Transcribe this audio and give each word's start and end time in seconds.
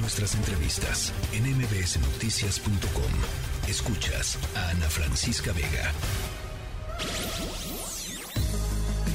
Nuestras 0.00 0.34
entrevistas 0.36 1.12
en 1.32 1.44
mbsnoticias.com. 1.56 3.68
Escuchas 3.68 4.38
a 4.54 4.70
Ana 4.70 4.88
Francisca 4.88 5.52
Vega. 5.52 5.92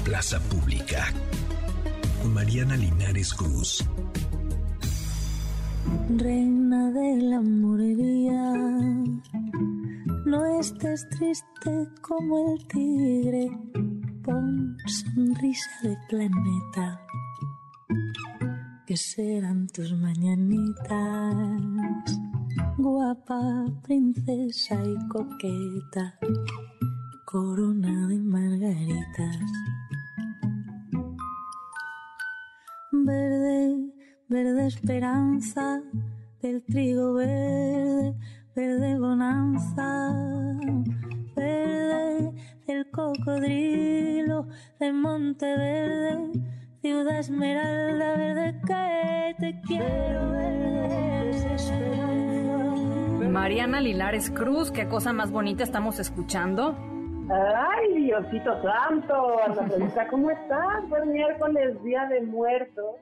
Plaza 0.04 0.40
Pública. 0.42 1.14
Mariana 2.26 2.76
Linares 2.76 3.34
Cruz. 3.34 3.86
Reina 6.18 6.92
de 6.92 7.18
la 7.18 7.42
morería, 7.42 8.54
no 10.26 10.60
estés 10.60 11.08
triste 11.10 11.88
como 12.02 12.54
el 12.54 12.68
tigre, 12.68 13.52
pon 14.24 14.78
sonrisa 14.88 15.70
de 15.84 15.98
planeta 16.10 17.02
que 18.86 18.98
serán 18.98 19.68
tus 19.68 19.94
mañanitas, 19.94 20.92
guapa 22.78 23.66
princesa 23.82 24.76
y 24.76 25.08
coqueta, 25.08 26.20
corona 27.24 28.08
de 28.08 28.20
margaritas. 28.20 29.38
Verde, 32.92 33.94
verde 34.28 34.68
esperanza 34.68 35.82
del 36.42 36.62
trigo 36.66 37.14
verde, 37.14 38.16
verde 38.54 39.00
bonanza, 39.00 40.14
verde 41.36 42.34
del 42.68 42.92
cocodrilo 42.92 44.48
de 44.80 44.92
Monteverde 44.92 46.54
ciudad 46.84 47.18
esmeralda 47.18 48.18
verde 48.18 48.60
que 48.68 49.36
te 49.40 49.62
quiero 49.66 50.32
ver 50.32 50.52
Mariana 53.30 53.80
Lilares 53.80 54.30
Cruz, 54.30 54.70
qué 54.70 54.90
cosa 54.90 55.14
más 55.14 55.32
bonita 55.32 55.64
estamos 55.64 55.98
escuchando. 56.00 56.76
Ay, 57.32 57.94
Diosito 57.94 58.62
Santo, 58.62 59.40
Ana 59.46 60.10
¿cómo 60.10 60.30
estás? 60.30 60.90
Buen 60.90 61.14
miércoles, 61.14 61.82
Día 61.86 62.06
de 62.08 62.20
Muertos. 62.22 62.98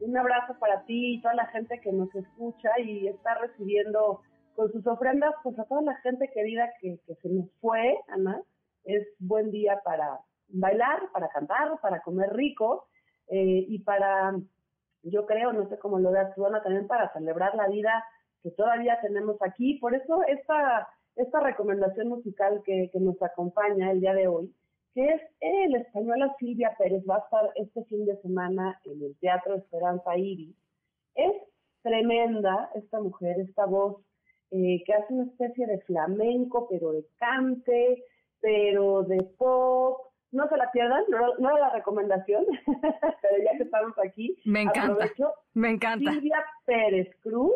Un 0.00 0.16
abrazo 0.16 0.54
para 0.60 0.84
ti 0.84 1.16
y 1.16 1.20
toda 1.20 1.34
la 1.34 1.46
gente 1.46 1.80
que 1.80 1.90
nos 1.92 2.14
escucha 2.14 2.70
y 2.78 3.08
está 3.08 3.34
recibiendo 3.34 4.20
con 4.54 4.70
sus 4.70 4.86
ofrendas, 4.86 5.34
pues 5.42 5.58
a 5.58 5.64
toda 5.64 5.82
la 5.82 5.96
gente 5.96 6.30
querida 6.32 6.70
que, 6.80 7.00
que 7.04 7.16
se 7.16 7.28
nos 7.28 7.50
fue, 7.60 7.98
Ana. 8.06 8.40
Es 8.84 9.04
buen 9.18 9.50
día 9.50 9.80
para 9.84 10.20
bailar, 10.48 11.10
para 11.12 11.28
cantar, 11.28 11.80
para 11.82 12.00
comer 12.02 12.32
rico 12.32 12.86
eh, 13.28 13.64
y 13.68 13.78
para, 13.80 14.36
yo 15.02 15.26
creo, 15.26 15.52
no 15.52 15.68
sé 15.68 15.78
cómo 15.78 15.98
lo 15.98 16.10
veas 16.12 16.34
tú, 16.34 16.46
Ana, 16.46 16.62
también 16.62 16.86
para 16.86 17.12
celebrar 17.12 17.54
la 17.54 17.68
vida 17.68 18.04
que 18.42 18.50
todavía 18.50 19.00
tenemos 19.00 19.36
aquí. 19.42 19.78
Por 19.78 19.94
eso 19.94 20.22
esta, 20.28 20.88
esta 21.16 21.40
recomendación 21.40 22.08
musical 22.08 22.62
que, 22.64 22.90
que 22.92 23.00
nos 23.00 23.20
acompaña 23.22 23.90
el 23.90 24.00
día 24.00 24.14
de 24.14 24.28
hoy, 24.28 24.54
que 24.94 25.06
es 25.06 25.22
el 25.40 25.76
española 25.76 26.34
Silvia 26.38 26.74
Pérez, 26.78 27.04
va 27.08 27.16
a 27.16 27.20
estar 27.20 27.50
este 27.56 27.84
fin 27.84 28.06
de 28.06 28.16
semana 28.22 28.80
en 28.84 29.02
el 29.02 29.16
Teatro 29.18 29.54
Esperanza 29.54 30.16
Iris. 30.16 30.56
Es 31.14 31.32
tremenda 31.82 32.70
esta 32.74 33.00
mujer, 33.00 33.38
esta 33.40 33.66
voz 33.66 34.02
eh, 34.50 34.82
que 34.84 34.94
hace 34.94 35.12
una 35.12 35.24
especie 35.24 35.66
de 35.66 35.80
flamenco, 35.80 36.66
pero 36.68 36.92
de 36.92 37.04
cante, 37.16 38.04
pero 38.40 39.02
de 39.02 39.22
pop, 39.38 39.55
la 40.66 40.72
pierdan, 40.72 41.04
no, 41.08 41.34
no 41.38 41.58
la 41.58 41.70
recomendación, 41.70 42.44
pero 42.66 43.44
ya 43.44 43.56
que 43.56 43.62
estamos 43.62 43.94
aquí, 44.04 44.36
me 44.44 44.62
encanta, 44.62 45.08
me 45.54 45.70
encanta. 45.70 46.12
Silvia 46.12 46.44
Pérez 46.64 47.08
Cruz, 47.22 47.54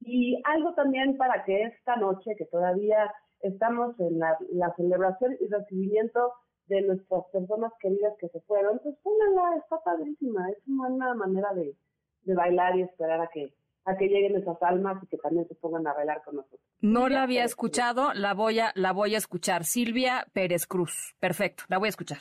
y 0.00 0.40
algo 0.44 0.74
también 0.74 1.16
para 1.16 1.44
que 1.44 1.64
esta 1.64 1.96
noche, 1.96 2.34
que 2.36 2.46
todavía 2.46 3.12
estamos 3.40 3.98
en 4.00 4.18
la, 4.18 4.36
celebración 4.76 5.36
y 5.40 5.46
recibimiento 5.48 6.32
de 6.66 6.82
nuestras 6.82 7.24
personas 7.32 7.72
queridas 7.80 8.14
que 8.18 8.28
se 8.28 8.40
fueron, 8.42 8.78
pues 8.82 8.96
pónganla, 9.02 9.56
está 9.58 9.78
padrísima, 9.82 10.50
es 10.50 10.58
una 10.66 10.88
buena 10.88 11.14
manera 11.14 11.52
de, 11.54 11.74
de 12.22 12.34
bailar 12.34 12.76
y 12.76 12.82
esperar 12.82 13.20
a 13.20 13.28
que 13.28 13.52
a 13.88 13.96
que 13.96 14.06
lleguen 14.06 14.36
esas 14.36 14.62
almas 14.62 15.02
y 15.02 15.06
que 15.06 15.16
también 15.16 15.48
se 15.48 15.54
pongan 15.54 15.86
a 15.86 15.94
bailar 15.94 16.22
con 16.22 16.36
nosotros. 16.36 16.60
No 16.80 17.08
la 17.08 17.22
había 17.22 17.44
escuchado, 17.44 18.12
la 18.12 18.34
voy 18.34 18.60
a, 18.60 18.70
la 18.74 18.92
voy 18.92 19.14
a 19.14 19.18
escuchar. 19.18 19.64
Silvia 19.64 20.26
Pérez 20.32 20.66
Cruz. 20.66 21.14
Perfecto, 21.18 21.64
la 21.68 21.78
voy 21.78 21.86
a 21.86 21.90
escuchar. 21.90 22.18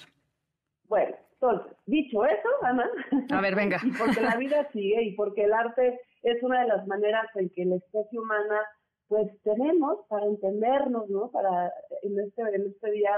Bueno, 0.86 1.16
entonces, 1.34 1.78
dicho 1.86 2.24
eso, 2.26 2.50
Ana. 2.62 2.90
A 3.32 3.42
ver, 3.42 3.56
venga. 3.56 3.80
y 3.84 3.92
porque 3.92 4.22
la 4.22 4.38
vida 4.38 4.68
sigue 4.72 5.04
y 5.04 5.16
porque 5.16 5.44
el 5.44 5.54
arte 5.54 6.00
es 6.24 6.42
una 6.42 6.62
de 6.62 6.68
las 6.68 6.88
maneras 6.88 7.26
en 7.36 7.50
que 7.50 7.66
la 7.66 7.76
especie 7.76 8.18
humana, 8.18 8.62
pues 9.10 9.30
tenemos 9.44 10.06
para 10.08 10.26
entendernos, 10.26 11.10
¿no? 11.10 11.30
Para 11.32 11.72
en 12.02 12.20
este, 12.20 12.42
en 12.42 12.68
este 12.68 12.92
día 12.92 13.12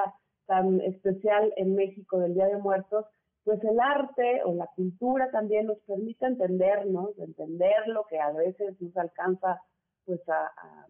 tan 0.48 0.82
especial 0.82 1.54
en 1.58 1.76
México 1.76 2.18
del 2.18 2.34
Día 2.34 2.48
de 2.48 2.58
Muertos, 2.58 3.06
pues 3.44 3.64
el 3.64 3.80
arte 3.80 4.42
o 4.46 4.54
la 4.54 4.68
cultura 4.76 5.30
también 5.32 5.68
nos 5.68 5.80
permite 5.80 6.26
entendernos, 6.26 7.18
entender 7.18 7.88
lo 7.88 8.06
que 8.06 8.20
a 8.20 8.32
veces 8.32 8.80
nos 8.82 8.96
alcanza 8.98 9.62
pues 10.06 10.28
a, 10.30 10.46
a 10.46 10.88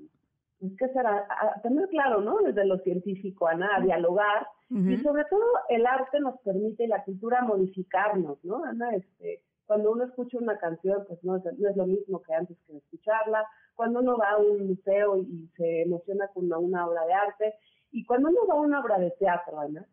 pues, 0.59 0.73
¿qué 0.77 0.89
será? 0.89 1.25
A 1.29 1.61
tener 1.61 1.87
claro, 1.87 2.21
¿no? 2.21 2.37
Desde 2.39 2.65
lo 2.65 2.77
científico, 2.79 3.47
a, 3.47 3.53
a 3.53 3.81
dialogar. 3.81 4.47
Y 4.71 4.97
sobre 4.97 5.25
todo 5.25 5.41
el 5.69 5.83
arte 5.87 6.19
nos 6.19 6.39
permite 6.41 6.83
y 6.83 6.87
la 6.87 7.03
cultura 7.03 7.41
modificarnos, 7.41 8.37
¿no? 8.43 8.63
Ana, 8.63 8.93
este, 8.93 9.41
cuando 9.65 9.91
uno 9.91 10.03
escucha 10.03 10.37
una 10.37 10.59
canción, 10.59 11.05
pues 11.07 11.23
no 11.23 11.37
es, 11.37 11.43
no 11.57 11.69
es 11.69 11.75
lo 11.75 11.87
mismo 11.87 12.21
que 12.21 12.35
antes 12.35 12.55
que 12.67 12.77
escucharla. 12.77 13.47
Cuando 13.75 13.99
uno 14.01 14.15
va 14.17 14.31
a 14.31 14.37
un 14.37 14.67
museo 14.67 15.17
y, 15.17 15.49
se 15.57 15.81
emociona 15.83 16.27
con 16.27 16.45
una, 16.45 16.59
una, 16.59 16.87
obra 16.87 17.03
de 17.05 17.13
arte. 17.13 17.55
Y 17.91 18.05
cuando 18.05 18.29
uno 18.29 18.41
va 18.47 18.53
a 18.55 18.61
una 18.61 18.79
obra 18.79 18.99
de 18.99 19.09
teatro, 19.11 19.59
Ana, 19.59 19.87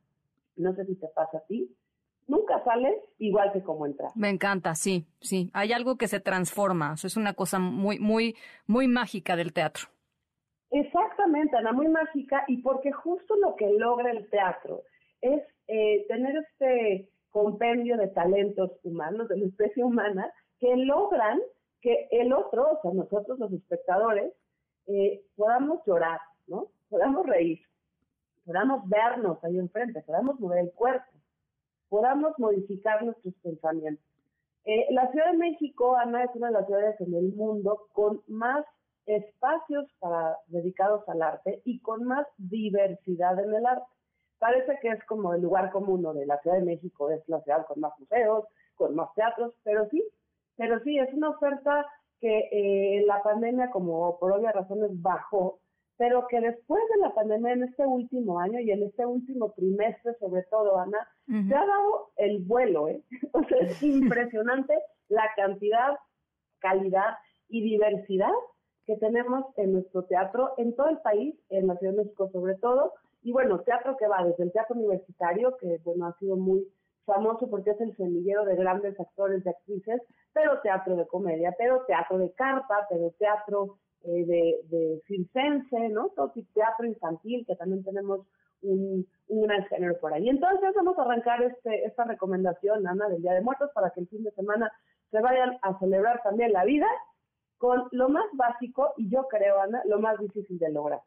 no 0.57 0.75
sé 0.75 0.85
si 0.85 0.97
te 0.97 1.09
pasa 1.09 1.39
a 1.39 1.47
ti, 1.47 1.75
nunca 2.27 2.63
sales 2.65 2.97
igual 3.19 3.53
que 3.53 3.63
como 3.63 3.87
entras. 3.87 4.15
Me 4.17 4.29
encanta, 4.29 4.75
sí, 4.75 5.07
sí. 5.21 5.51
Hay 5.53 5.73
algo 5.73 5.97
que 5.97 6.09
se 6.09 6.21
transforma. 6.21 6.95
Eso 6.95 7.07
es 7.07 7.17
una 7.17 7.35
cosa 7.35 7.59
muy, 7.59 7.99
muy, 7.99 8.37
muy 8.67 8.89
mágica 8.89 9.37
del 9.37 9.53
teatro. 9.53 9.89
Exactamente, 10.71 11.57
Ana, 11.57 11.73
muy 11.73 11.89
mágica. 11.89 12.45
Y 12.49 12.59
porque 12.59 12.93
justo 12.93 13.37
lo 13.37 13.57
que 13.57 13.71
logra 13.71 14.11
el 14.11 14.29
teatro 14.29 14.83
es 15.21 15.43
eh, 15.69 16.05
tener 16.09 16.37
este 16.37 17.11
compendio 17.31 17.97
de 17.97 18.09
talentos 18.09 18.73
humanos, 18.83 19.29
de 19.29 19.39
la 19.39 19.47
especie 19.47 19.85
humana, 19.85 20.33
que 20.59 20.75
logran 20.77 21.41
que 21.81 22.09
el 22.11 22.33
otro, 22.33 22.71
o 22.71 22.81
sea, 22.83 22.93
nosotros 22.93 23.39
los 23.39 23.53
espectadores, 23.53 24.33
eh, 24.87 25.23
podamos 25.37 25.81
llorar, 25.87 26.21
¿no? 26.47 26.69
Podamos 26.89 27.27
reír, 27.27 27.61
podamos 28.45 28.89
vernos 28.89 29.43
ahí 29.45 29.59
enfrente, 29.59 30.01
podamos 30.03 30.41
mover 30.41 30.61
el 30.61 30.73
cuerpo 30.73 31.16
podamos 31.89 32.39
modificar 32.39 33.05
nuestros 33.05 33.35
pensamientos. 33.43 34.05
Eh, 34.65 34.87
la 34.91 35.11
Ciudad 35.13 35.31
de 35.31 35.39
México, 35.39 35.97
Ana, 35.97 36.25
es 36.25 36.31
una 36.35 36.49
de 36.49 36.55
las 36.55 36.67
ciudades 36.67 37.01
en 37.01 37.15
el 37.15 37.33
mundo 37.35 37.87
con 37.93 38.21
más 38.27 38.65
espacios 39.07 39.87
dedicados 40.49 41.09
al 41.09 41.23
arte 41.23 41.63
y 41.65 41.79
con 41.81 42.05
más 42.05 42.27
diversidad 42.39 43.39
en 43.39 43.55
el 43.55 43.65
arte. 43.65 43.87
Parece 44.39 44.79
que 44.83 44.89
es 44.89 45.05
como 45.05 45.33
el 45.35 45.43
lugar 45.43 45.71
común 45.71 46.03
de 46.15 46.27
la 46.27 46.39
Ciudad 46.41 46.57
de 46.57 46.65
México, 46.65 47.11
es 47.11 47.27
la 47.29 47.41
ciudad 47.43 47.65
con 47.67 47.81
más 47.81 47.93
museos, 47.99 48.45
con 48.75 48.95
más 48.95 49.15
teatros, 49.15 49.55
pero 49.63 49.89
sí, 49.91 50.05
pero 50.57 50.81
sí, 50.81 50.99
es 50.99 51.13
una 51.15 51.31
oferta 51.31 51.87
que 52.21 52.49
eh, 52.51 53.05
la 53.07 53.23
pandemia, 53.23 53.71
como 53.71 54.19
por 54.19 54.33
obvias 54.33 54.55
razones, 54.55 54.91
bajó 55.01 55.61
pero 55.99 56.27
que 56.29 56.41
después 56.41 56.83
de 56.95 57.01
la 57.01 57.15
pandemia, 57.15 57.53
en 57.53 57.65
este 57.65 57.87
último 57.87 58.39
año 58.39 58.61
y 58.61 58.71
en 58.71 58.83
este 58.83 59.07
último 59.07 59.53
trimestre, 59.53 60.15
sobre 60.21 60.43
todo, 60.45 60.79
Ana, 60.79 61.09
se 61.27 61.55
ha 61.55 61.67
dado 61.67 62.11
el 62.17 62.39
vuelo, 62.45 62.89
¿eh? 62.89 63.03
O 63.33 63.43
sea, 63.45 63.59
es 63.59 63.83
impresionante 63.83 64.75
la 65.09 65.25
cantidad, 65.37 65.97
calidad 66.59 67.17
y 67.49 67.63
diversidad 67.63 68.33
que 68.85 68.97
tenemos 68.97 69.45
en 69.57 69.73
nuestro 69.73 70.05
teatro, 70.05 70.55
en 70.59 70.75
todo 70.77 70.89
el 70.89 70.99
país, 70.99 71.35
en 71.49 71.67
la 71.67 71.77
Ciudad 71.77 71.93
de 71.95 72.05
México 72.05 72.31
sobre 72.33 72.55
todo, 72.57 72.93
y 73.23 73.33
bueno, 73.33 73.61
teatro 73.61 73.97
que 73.97 74.07
va 74.07 74.25
desde 74.25 74.45
el 74.45 74.53
teatro 74.53 74.77
universitario, 74.77 75.57
que 75.57 75.81
bueno, 75.83 76.07
ha 76.07 76.19
sido 76.19 76.37
muy 76.37 76.65
famoso 77.05 77.49
porque 77.51 77.71
es 77.71 77.81
el 77.81 77.97
semillero 77.97 78.45
de 78.45 78.55
grandes 78.55 78.99
actores 79.01 79.45
y 79.45 79.49
actrices, 79.49 80.01
pero 80.33 80.61
teatro 80.61 80.95
de 80.95 81.07
comedia, 81.07 81.53
pero 81.59 81.85
teatro 81.87 82.19
de 82.19 82.31
carpa, 82.33 82.87
pero 82.89 83.11
teatro 83.19 83.79
eh, 84.07 84.25
de, 84.25 84.61
de 84.69 85.03
circense, 85.07 85.89
¿no? 85.89 86.09
Todo 86.11 86.33
teatro 86.55 86.87
infantil, 86.87 87.45
que 87.47 87.57
también 87.57 87.83
tenemos 87.85 88.21
un, 88.63 89.07
un, 89.29 89.43
gran 89.43 89.65
género 89.67 89.99
por 89.99 90.13
ahí. 90.13 90.29
Entonces 90.29 90.73
vamos 90.77 90.99
a 90.99 91.03
arrancar 91.03 91.43
este, 91.43 91.85
esta 91.85 92.05
recomendación, 92.05 92.87
Ana, 92.87 93.09
del 93.09 93.23
Día 93.23 93.35
de 93.35 93.43
Muertos, 93.43 93.71
para 93.75 93.91
que 93.91 94.01
el 94.01 94.09
fin 94.09 94.23
de 94.23 94.31
semana 94.33 94.73
se 95.11 95.21
vayan 95.21 95.59
a 95.63 95.79
celebrar 95.79 96.23
también 96.23 96.53
la 96.53 96.65
vida 96.65 96.87
con 97.59 97.89
lo 97.91 98.09
más 98.09 98.27
básico 98.35 98.93
y 98.97 99.11
yo 99.11 99.27
creo, 99.29 99.61
Ana, 99.61 99.83
lo 99.87 99.99
más 99.99 100.19
difícil 100.19 100.59
de 100.59 100.71
lograr, 100.71 101.01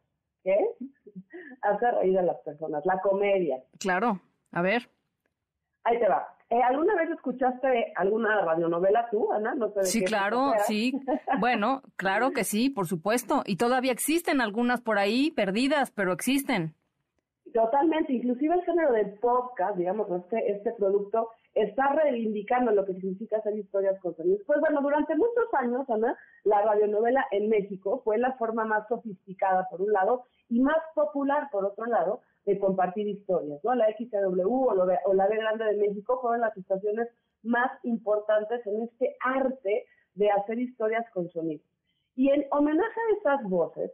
que 0.44 0.54
es 0.54 1.16
hacer 1.62 1.96
reír 1.96 2.20
a 2.20 2.24
las 2.24 2.40
personas, 2.42 2.86
la 2.86 3.00
comedia. 3.02 3.64
Claro, 3.80 4.20
a 4.52 4.62
ver. 4.62 4.90
Ahí 5.84 6.00
te 6.00 6.08
va. 6.08 6.28
Eh, 6.50 6.62
¿Alguna 6.64 6.96
vez 6.96 7.12
escuchaste 7.12 7.94
alguna 7.96 8.42
radionovela 8.42 9.08
tú, 9.12 9.32
Ana? 9.32 9.54
No 9.54 9.70
sé 9.72 9.84
sí, 9.84 10.04
claro, 10.04 10.54
sí. 10.66 10.94
Bueno, 11.40 11.84
claro 11.96 12.32
que 12.32 12.44
sí, 12.44 12.70
por 12.70 12.88
supuesto. 12.88 13.44
Y 13.46 13.58
todavía 13.58 13.92
existen 13.92 14.42
algunas 14.42 14.82
por 14.82 14.98
ahí 14.98 15.30
perdidas, 15.32 15.92
pero 15.92 16.12
existen. 16.12 16.74
Totalmente, 17.54 18.14
inclusive 18.14 18.56
el 18.56 18.64
género 18.64 18.94
del 18.94 19.14
podcast, 19.20 19.76
digamos, 19.78 20.08
este, 20.12 20.52
este 20.52 20.74
producto 20.74 21.30
está 21.62 21.94
reivindicando 21.94 22.72
lo 22.72 22.86
que 22.86 22.94
significa 22.94 23.38
hacer 23.38 23.58
historias 23.58 24.00
con 24.02 24.16
sonidos. 24.16 24.42
Pues 24.46 24.60
bueno, 24.60 24.82
durante 24.82 25.16
muchos 25.16 25.54
años, 25.54 25.90
Ana, 25.90 26.18
la 26.44 26.62
radionovela 26.62 27.26
en 27.32 27.50
México 27.50 28.02
fue 28.04 28.18
la 28.18 28.34
forma 28.34 28.66
más 28.66 28.88
sofisticada, 28.88 29.68
por 29.70 29.82
un 29.82 29.92
lado, 29.92 30.24
y 30.50 30.62
más 30.62 30.78
popular, 30.96 31.50
por 31.52 31.66
otro 31.66 31.86
lado, 31.86 32.22
de 32.46 32.58
compartir 32.60 33.08
historias, 33.08 33.60
¿no? 33.64 33.76
La 33.76 33.88
XW 33.88 34.42
o, 34.42 34.74
lo 34.74 34.88
o 35.06 35.14
la 35.14 35.28
B 35.28 35.36
Grande 35.36 35.66
de 35.66 35.78
México 35.78 36.20
fueron 36.22 36.42
las 36.42 36.56
estaciones 36.58 37.08
más 37.44 37.72
importantes 37.84 38.66
en 38.66 38.84
este 38.84 39.16
arte 39.24 39.86
de 40.16 40.32
hacer 40.32 40.60
historias 40.60 41.06
con 41.12 41.30
sonidos. 41.30 41.66
Y 42.16 42.30
en 42.30 42.46
homenaje 42.52 43.00
a 43.00 43.18
esas 43.18 43.50
voces, 43.50 43.92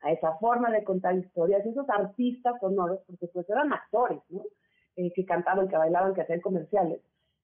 a 0.00 0.12
esa 0.12 0.36
forma 0.38 0.70
de 0.70 0.84
contar 0.84 1.16
historias, 1.16 1.64
esos 1.64 1.88
artistas 1.88 2.54
sonoros, 2.60 3.00
porque 3.06 3.28
pues 3.28 3.48
eran 3.48 3.72
actores, 3.72 4.20
¿no? 4.30 4.42
Que 5.14 5.24
cantaban, 5.24 5.68
que 5.68 5.76
bailaban, 5.76 6.14
que 6.14 6.22
hacían 6.22 6.40
comerciales. 6.40 7.00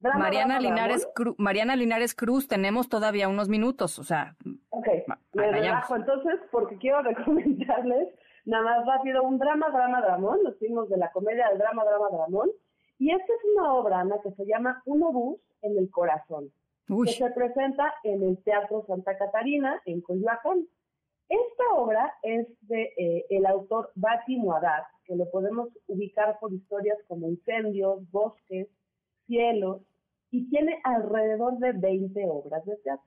Mariana 0.01 0.59
Linares, 0.59 1.01
dramón. 1.01 1.13
Cru- 1.15 1.35
Mariana 1.37 1.75
Linares 1.75 2.15
Cruz, 2.15 2.47
tenemos 2.47 2.87
todavía 2.89 3.27
unos 3.27 3.49
minutos, 3.49 3.99
o 3.99 4.03
sea, 4.03 4.35
me 5.39 5.51
relajo 5.51 5.95
entonces 5.95 6.39
porque 6.51 6.77
quiero 6.77 7.01
recomendarles 7.03 8.09
nada 8.45 8.63
más 8.63 8.85
rápido 8.85 9.23
un 9.23 9.37
drama, 9.37 9.69
drama, 9.69 10.01
dramón. 10.01 10.43
Nos 10.43 10.57
fuimos 10.57 10.89
de 10.89 10.97
la 10.97 11.11
comedia 11.11 11.49
del 11.49 11.59
drama, 11.59 11.83
drama, 11.83 12.09
dramón. 12.11 12.49
Y 12.97 13.11
esta 13.11 13.33
es 13.33 13.39
una 13.55 13.73
obra, 13.73 14.01
Ana, 14.01 14.17
que 14.21 14.31
se 14.31 14.45
llama 14.45 14.81
Un 14.85 15.03
obús 15.03 15.39
en 15.61 15.77
el 15.77 15.89
corazón, 15.89 16.51
uy, 16.89 17.07
que 17.07 17.13
se 17.13 17.31
presenta 17.31 17.93
en 18.03 18.23
el 18.23 18.43
Teatro 18.43 18.83
Santa 18.87 19.17
Catarina, 19.17 19.81
en 19.85 20.01
Coyoacán. 20.01 20.67
Esta 21.29 21.73
obra 21.75 22.13
es 22.23 22.47
de 22.61 22.91
eh, 22.97 23.25
el 23.29 23.45
autor 23.45 23.91
Bati 23.95 24.35
Muadad, 24.35 24.83
que 25.05 25.15
lo 25.15 25.29
podemos 25.29 25.69
ubicar 25.87 26.37
por 26.39 26.51
historias 26.51 26.97
como 27.07 27.29
incendios, 27.29 28.09
bosques, 28.11 28.67
cielos, 29.27 29.81
y 30.31 30.49
tiene 30.49 30.79
alrededor 30.83 31.57
de 31.59 31.71
20 31.73 32.25
obras 32.27 32.65
de 32.65 32.75
teatro. 32.77 33.05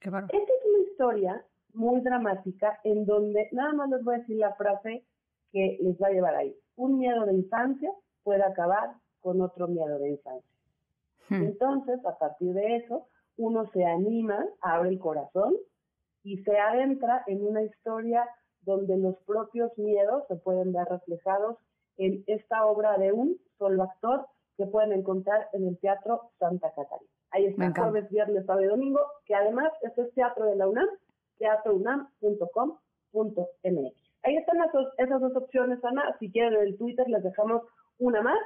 qué. 0.00 0.08
Esta 0.08 0.36
es 0.36 0.66
una 0.66 0.90
historia 0.90 1.44
muy 1.74 2.00
dramática 2.00 2.80
en 2.84 3.04
donde 3.06 3.48
nada 3.52 3.72
más 3.72 3.90
les 3.90 4.04
voy 4.04 4.14
a 4.14 4.18
decir 4.18 4.36
la 4.36 4.54
frase 4.54 5.04
que 5.52 5.78
les 5.80 5.96
va 6.00 6.08
a 6.08 6.12
llevar 6.12 6.34
ahí. 6.34 6.54
Un 6.76 6.98
miedo 6.98 7.24
de 7.26 7.34
infancia 7.34 7.90
puede 8.22 8.42
acabar 8.42 8.94
con 9.20 9.40
otro 9.40 9.68
miedo 9.68 9.98
de 9.98 10.10
infancia. 10.10 10.50
Hmm. 11.28 11.42
Entonces, 11.44 12.04
a 12.04 12.18
partir 12.18 12.52
de 12.52 12.76
eso, 12.76 13.06
uno 13.36 13.70
se 13.72 13.84
anima, 13.84 14.44
abre 14.60 14.90
el 14.90 14.98
corazón 14.98 15.54
y 16.22 16.38
se 16.42 16.58
adentra 16.58 17.24
en 17.26 17.46
una 17.46 17.62
historia 17.62 18.28
donde 18.62 18.96
los 18.96 19.16
propios 19.24 19.76
miedos 19.76 20.24
se 20.28 20.36
pueden 20.36 20.72
ver 20.72 20.86
reflejados 20.88 21.56
en 21.96 22.24
esta 22.26 22.64
obra 22.66 22.96
de 22.98 23.12
un 23.12 23.38
solo 23.58 23.82
actor 23.82 24.26
que 24.56 24.66
pueden 24.66 24.92
encontrar 24.92 25.48
en 25.52 25.66
el 25.66 25.78
Teatro 25.78 26.30
Santa 26.38 26.68
Catarina. 26.74 27.10
Ahí 27.30 27.46
está, 27.46 27.72
jueves, 27.74 28.10
viernes, 28.10 28.44
sábado 28.44 28.64
y 28.64 28.68
domingo, 28.68 29.00
que 29.24 29.34
además 29.34 29.72
este 29.80 30.02
es 30.02 30.14
teatro 30.14 30.44
de 30.46 30.56
la 30.56 30.68
UNAM, 30.68 30.88
teatrounam.com.mx. 31.42 33.96
Ahí 34.24 34.36
están 34.36 34.58
las 34.58 34.72
dos- 34.72 34.92
esas 34.98 35.20
dos 35.20 35.34
opciones, 35.36 35.84
Ana. 35.84 36.16
Si 36.20 36.30
quieren 36.30 36.54
en 36.54 36.60
el 36.68 36.78
Twitter 36.78 37.06
les 37.08 37.22
dejamos 37.24 37.62
una 37.98 38.22
más 38.22 38.38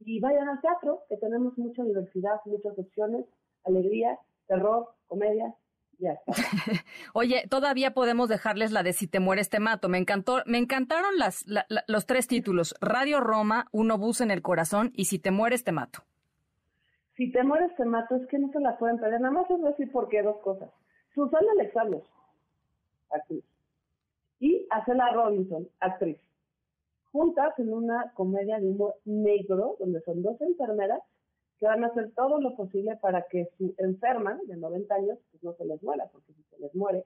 y 0.00 0.18
vayan 0.20 0.48
al 0.48 0.60
teatro, 0.60 1.02
que 1.08 1.16
tenemos 1.16 1.56
mucha 1.56 1.82
diversidad, 1.84 2.40
muchas 2.46 2.76
opciones, 2.78 3.24
alegría, 3.64 4.18
terror, 4.48 4.88
comedia, 5.06 5.54
ya 5.98 6.12
está. 6.14 6.32
Oye, 7.14 7.44
todavía 7.48 7.92
podemos 7.94 8.28
dejarles 8.28 8.72
la 8.72 8.82
de 8.82 8.92
Si 8.92 9.06
te 9.06 9.20
mueres 9.20 9.48
te 9.50 9.60
mato. 9.60 9.88
Me 9.88 9.98
encantó, 9.98 10.42
me 10.46 10.58
encantaron 10.58 11.16
las, 11.16 11.46
la- 11.46 11.64
la- 11.68 11.84
los 11.86 12.06
tres 12.06 12.26
títulos: 12.26 12.74
Radio 12.80 13.20
Roma, 13.20 13.66
Uno 13.72 13.96
bus 13.98 14.20
en 14.20 14.32
el 14.32 14.42
corazón 14.42 14.90
y 14.94 15.04
Si 15.04 15.20
te 15.20 15.30
mueres 15.30 15.62
te 15.62 15.70
mato. 15.72 16.00
Si 17.16 17.30
te 17.30 17.44
mueres 17.44 17.70
te 17.76 17.84
mato, 17.84 18.16
es 18.16 18.26
que 18.26 18.40
no 18.40 18.50
se 18.50 18.58
la 18.58 18.76
pueden 18.76 18.98
perder. 18.98 19.20
Nada 19.20 19.32
más 19.32 19.48
les 19.48 19.60
voy 19.60 19.68
a 19.68 19.70
decir 19.70 19.92
por 19.92 20.08
qué, 20.08 20.20
dos 20.22 20.38
cosas. 20.42 20.68
Susana 21.14 21.46
Alexander, 21.60 22.02
actriz. 23.14 23.44
Y 24.40 24.66
Acela 24.70 25.12
Robinson, 25.12 25.68
actriz. 25.80 26.18
Juntas 27.12 27.58
en 27.58 27.72
una 27.72 28.12
comedia 28.14 28.58
de 28.58 28.68
humor 28.68 28.96
negro, 29.04 29.76
donde 29.78 30.00
son 30.02 30.22
dos 30.22 30.40
enfermeras 30.40 31.00
que 31.58 31.66
van 31.66 31.84
a 31.84 31.88
hacer 31.88 32.12
todo 32.14 32.40
lo 32.40 32.56
posible 32.56 32.96
para 32.96 33.22
que 33.30 33.48
su 33.56 33.74
enferma 33.78 34.38
de 34.46 34.56
90 34.56 34.94
años 34.94 35.18
pues 35.30 35.42
no 35.42 35.54
se 35.54 35.64
les 35.64 35.82
muera, 35.82 36.08
porque 36.12 36.32
si 36.32 36.42
se 36.44 36.58
les 36.58 36.74
muere, 36.74 37.04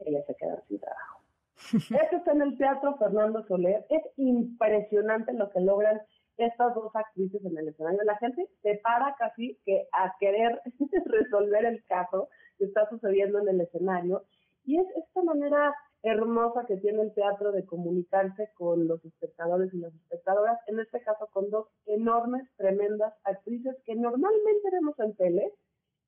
ellas 0.00 0.24
se 0.26 0.34
quedan 0.34 0.60
sin 0.68 0.80
trabajo. 0.80 1.20
Esto 1.74 2.16
está 2.16 2.32
en 2.32 2.42
el 2.42 2.58
Teatro 2.58 2.96
Fernando 2.96 3.44
Soler. 3.46 3.86
Es 3.88 4.02
impresionante 4.16 5.32
lo 5.32 5.50
que 5.50 5.60
logran 5.60 6.00
estas 6.36 6.74
dos 6.74 6.94
actrices 6.94 7.44
en 7.44 7.56
el 7.56 7.68
escenario. 7.68 8.02
La 8.04 8.16
gente 8.16 8.48
se 8.62 8.76
para 8.76 9.14
casi 9.16 9.58
que 9.64 9.86
a 9.92 10.14
querer 10.18 10.60
resolver 11.06 11.64
el 11.64 11.84
caso 11.84 12.28
que 12.58 12.64
está 12.64 12.88
sucediendo 12.88 13.38
en 13.40 13.48
el 13.48 13.60
escenario. 13.60 14.24
Y 14.64 14.78
es 14.78 14.86
esta 14.96 15.22
manera 15.22 15.74
hermosa 16.02 16.66
que 16.66 16.76
tiene 16.76 17.02
el 17.02 17.14
teatro 17.14 17.52
de 17.52 17.64
comunicarse 17.64 18.50
con 18.54 18.86
los 18.86 19.02
espectadores 19.04 19.72
y 19.72 19.78
las 19.78 19.94
espectadoras, 19.94 20.58
en 20.66 20.80
este 20.80 21.00
caso 21.00 21.28
con 21.32 21.50
dos 21.50 21.66
enormes, 21.86 22.46
tremendas 22.56 23.14
actrices 23.24 23.76
que 23.84 23.94
normalmente 23.94 24.70
vemos 24.70 24.98
en 25.00 25.16
tele, 25.16 25.52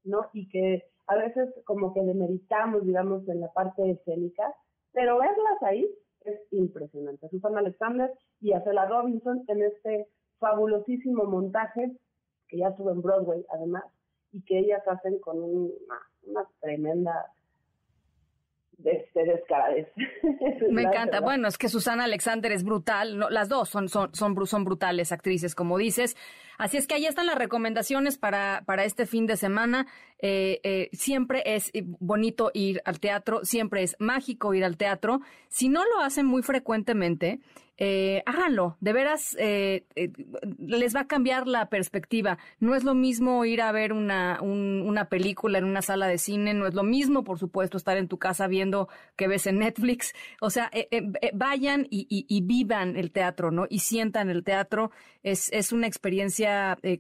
¿no? 0.05 0.29
Y 0.35 0.49
que 0.49 0.85
a 1.07 1.17
veces 1.17 1.49
como 1.65 1.95
que 1.95 2.03
demeritamos, 2.03 2.85
digamos, 2.85 3.27
en 3.29 3.41
la 3.41 3.53
parte 3.53 3.91
escénica, 3.91 4.55
pero 4.93 5.19
verlas 5.19 5.63
ahí 5.63 5.89
es 6.25 6.41
impresionante. 6.51 7.29
Susana 7.31 7.61
Alexander 7.61 8.13
y 8.41 8.53
Acela 8.53 8.87
Robinson 8.87 9.45
en 9.49 9.63
este 9.63 10.09
fabulosísimo 10.39 11.25
montaje 11.25 11.93
que 12.49 12.59
ya 12.59 12.69
estuvo 12.69 12.91
en 12.91 13.03
Broadway 13.03 13.45
además 13.51 13.85
y 14.33 14.43
que 14.43 14.59
ellas 14.59 14.87
hacen 14.87 15.19
con 15.21 15.43
una, 15.43 16.01
una 16.23 16.49
tremenda 16.61 17.33
este, 18.85 19.25
descaradez. 19.25 19.89
Me 20.71 20.83
encanta. 20.83 21.21
Bueno, 21.21 21.49
es 21.49 21.59
que 21.59 21.69
Susana 21.69 22.05
Alexander 22.05 22.53
es 22.53 22.65
brutal. 22.65 23.27
las 23.31 23.49
dos 23.49 23.69
son, 23.69 23.89
son, 23.89 24.15
son, 24.15 24.47
son 24.47 24.65
brutales 24.65 25.13
actrices, 25.13 25.55
como 25.55 25.79
dices. 25.79 26.17
Así 26.59 26.77
es 26.77 26.87
que 26.87 26.95
ahí 26.95 27.07
están 27.07 27.27
las 27.27 27.37
recomendaciones 27.37 28.19
para, 28.19 28.63
para 28.67 28.85
este 28.85 29.07
fin 29.07 29.27
de 29.27 29.37
semana. 29.37 29.87
Eh, 30.19 30.61
eh, 30.63 30.89
siempre 30.93 31.43
es 31.45 31.71
bonito 32.01 32.51
ir 32.55 32.81
al 32.85 33.01
teatro, 33.01 33.45
siempre 33.45 33.83
es 33.83 33.97
mágico 33.99 34.55
ir 34.55 34.65
al 34.65 34.77
teatro. 34.77 35.21
Si 35.49 35.69
no 35.69 35.85
lo 35.85 36.01
hacen 36.01 36.27
muy 36.27 36.43
frecuentemente, 36.43 37.41
eh, 37.79 38.23
háganlo, 38.25 38.79
de 38.81 38.93
veras 38.95 39.37
eh, 39.39 39.85
eh, 39.97 40.11
les 40.59 40.97
va 40.97 41.01
a 41.01 41.07
cambiar 41.07 41.47
la 41.47 41.69
perspectiva. 41.69 42.39
No 42.59 42.75
es 42.75 42.85
lo 42.85 42.95
mismo 42.95 43.45
ir 43.45 43.61
a 43.61 43.71
ver 43.71 43.93
una, 43.93 44.41
una 44.41 45.11
película 45.11 45.59
en 45.59 45.65
una 45.65 45.83
sala 45.83 46.07
de 46.07 46.17
cine, 46.17 46.55
no 46.55 46.67
es 46.67 46.73
lo 46.73 46.83
mismo, 46.83 47.23
por 47.23 47.39
supuesto, 47.39 47.77
estar 47.77 47.99
en 47.99 48.09
tu 48.09 48.19
casa 48.19 48.47
viendo 48.47 48.89
que 49.15 49.29
ves 49.29 49.47
en 49.47 49.59
Netflix. 49.59 50.15
O 50.41 50.49
sea, 50.49 50.71
vayan 51.35 51.87
y, 51.91 52.41
vivan 52.47 52.97
el 52.97 53.11
teatro, 53.13 53.51
¿no? 53.51 53.67
Y 53.69 53.81
sientan 53.81 54.31
el 54.31 54.43
teatro. 54.43 54.91
Es, 55.23 55.53
es 55.53 55.73
una 55.73 55.87
experiencia, 55.87 56.46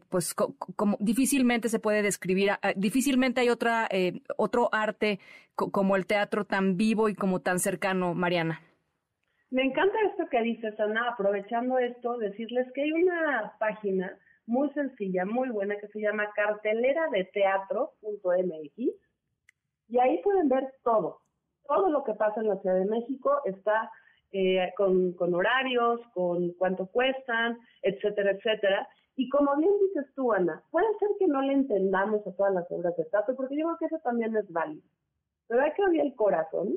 pues, 0.08 0.34
como 0.34 0.96
difícilmente 1.00 1.68
se 1.68 1.78
puede 1.78 2.02
describir, 2.02 2.50
ah, 2.50 2.72
difícilmente 2.76 3.40
hay 3.40 3.48
otra, 3.48 3.88
otro 4.36 4.68
arte 4.72 5.18
como 5.54 5.96
el 5.96 6.06
teatro 6.06 6.44
tan 6.44 6.76
vivo 6.76 7.08
y 7.08 7.14
como 7.14 7.40
tan 7.40 7.58
cercano, 7.58 8.14
Mariana. 8.14 8.60
Me 9.50 9.62
encanta 9.62 9.96
esto 10.10 10.28
que 10.28 10.42
dices, 10.42 10.78
Ana, 10.80 11.10
aprovechando 11.10 11.78
esto, 11.78 12.18
decirles 12.18 12.66
que 12.74 12.82
hay 12.82 12.92
una 12.92 13.52
página 13.58 14.18
muy 14.46 14.70
sencilla, 14.70 15.24
muy 15.24 15.48
buena, 15.50 15.76
que 15.76 15.88
se 15.88 16.00
llama 16.00 16.30
cartelera 16.34 17.08
de 17.10 17.24
teatro.mx 17.24 18.76
y 19.88 19.98
ahí 19.98 20.20
pueden 20.22 20.48
ver 20.48 20.72
todo, 20.82 21.20
todo 21.66 21.90
lo 21.90 22.02
que 22.04 22.14
pasa 22.14 22.40
en 22.40 22.48
la 22.48 22.56
Ciudad 22.60 22.76
de 22.76 22.86
México 22.86 23.40
está 23.44 23.90
eh, 24.32 24.72
con, 24.76 25.12
con 25.12 25.34
horarios, 25.34 26.00
con 26.12 26.52
cuánto 26.54 26.86
cuestan, 26.86 27.58
etcétera, 27.82 28.32
etcétera. 28.32 28.88
Y 29.16 29.28
como 29.30 29.56
bien 29.56 29.73
dices 29.80 30.06
tú, 30.14 30.32
Ana, 30.32 30.62
puede 30.70 30.87
ser 30.99 31.08
que 31.18 31.26
no 31.26 31.40
le 31.40 31.54
entendamos 31.54 32.26
a 32.26 32.32
todas 32.32 32.52
las 32.52 32.70
obras 32.70 32.96
de 32.96 33.04
teatro, 33.06 33.35
porque 33.35 33.56
yo 33.56 33.66
creo 33.66 33.78
que 33.78 33.87
eso 33.87 33.99
también 34.04 34.37
es 34.37 34.50
válido. 34.52 34.82
Pero 35.49 35.62
hay 35.62 35.73
que 35.73 35.82
abrir 35.82 36.02
el 36.02 36.14
corazón 36.14 36.76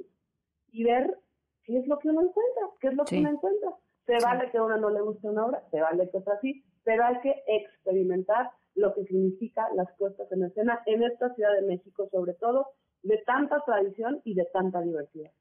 y 0.72 0.84
ver 0.84 1.17
¿qué 1.63 1.77
es 1.77 1.88
lo 1.88 2.00
que 2.00 2.10
uno 2.10 2.22
encuentra? 2.22 2.63
¿Qué 2.79 2.88
es 2.88 2.93
lo 2.96 3.05
que 3.05 3.19
uno 3.19 3.29
encuentra? 3.29 3.69
Se 4.05 4.17
vale 4.24 4.50
que 4.51 4.58
a 4.58 4.63
uno 4.63 4.77
no 4.77 4.89
le 4.89 5.01
guste 5.01 5.27
una 5.27 5.46
obra, 5.46 5.63
se 5.69 5.79
vale 5.79 6.10
que 6.10 6.17
otra 6.17 6.39
sí, 6.41 6.63
pero 6.84 7.05
hay 7.05 7.19
que 7.22 7.43
experimentar 7.46 8.50
lo 8.74 8.93
que 8.96 9.03
significa 9.03 9.67
las 9.75 9.88
puestas 9.98 10.31
en 10.31 10.46
escena 10.46 10.81
en 10.86 11.03
esta 11.03 11.34
Ciudad 11.36 11.53
de 11.60 11.67
México, 11.67 12.08
sobre 12.12 12.34
todo 12.34 12.67
de 13.03 13.17
tanta 13.25 13.60
tradición 13.65 14.22
y 14.24 14.34
de 14.34 14.46
tanta 14.46 14.81
diversidad. 14.81 15.31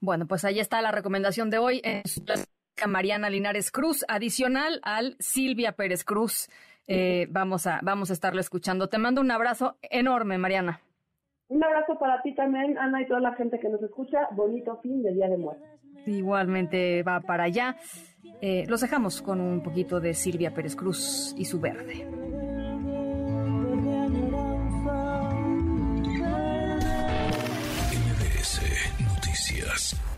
Bueno, 0.00 0.26
pues 0.26 0.44
ahí 0.44 0.60
está 0.60 0.80
la 0.82 0.92
recomendación 0.92 1.50
de 1.50 1.58
hoy. 1.58 1.82
Mariana 2.86 3.30
Linares 3.30 3.70
Cruz, 3.70 4.04
adicional 4.08 4.80
al 4.82 5.16
Silvia 5.18 5.72
Pérez 5.72 6.04
Cruz. 6.04 6.48
Eh, 6.86 7.26
vamos, 7.30 7.66
a, 7.66 7.80
vamos 7.82 8.10
a 8.10 8.12
estarlo 8.12 8.40
escuchando. 8.40 8.88
Te 8.88 8.98
mando 8.98 9.20
un 9.20 9.30
abrazo 9.30 9.76
enorme, 9.82 10.38
Mariana. 10.38 10.80
Un 11.48 11.62
abrazo 11.62 11.98
para 11.98 12.20
ti 12.22 12.34
también, 12.34 12.78
Ana, 12.78 13.02
y 13.02 13.06
toda 13.06 13.20
la 13.20 13.34
gente 13.34 13.58
que 13.60 13.68
nos 13.68 13.82
escucha. 13.82 14.28
Bonito 14.32 14.78
fin 14.82 15.02
de 15.02 15.12
Día 15.12 15.28
de 15.28 15.36
Muertos. 15.36 15.68
Igualmente 16.06 17.02
va 17.02 17.20
para 17.20 17.44
allá. 17.44 17.76
Eh, 18.40 18.64
los 18.68 18.80
dejamos 18.80 19.22
con 19.22 19.40
un 19.40 19.62
poquito 19.62 20.00
de 20.00 20.14
Silvia 20.14 20.52
Pérez 20.52 20.76
Cruz 20.76 21.34
y 21.38 21.44
su 21.44 21.60
verde. 21.60 22.06
MBS 27.92 28.60
Noticias. 29.00 30.13